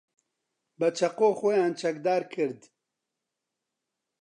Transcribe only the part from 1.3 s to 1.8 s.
خۆیان